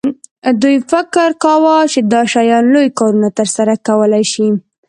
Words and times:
دوی 0.61 0.77
فکر 0.91 1.27
کاوه 1.43 1.75
چې 1.91 1.99
دا 2.13 2.21
شیان 2.31 2.63
لوی 2.73 2.89
کارونه 2.99 3.29
ترسره 3.39 3.73
کولی 3.87 4.23
شي 4.31 4.47